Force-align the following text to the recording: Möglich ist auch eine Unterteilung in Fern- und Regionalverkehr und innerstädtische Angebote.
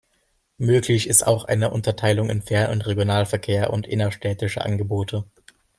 Möglich 0.57 1.07
ist 1.07 1.27
auch 1.27 1.45
eine 1.45 1.69
Unterteilung 1.69 2.31
in 2.31 2.41
Fern- 2.41 2.71
und 2.71 2.87
Regionalverkehr 2.87 3.71
und 3.71 3.85
innerstädtische 3.85 4.61
Angebote. 4.65 5.25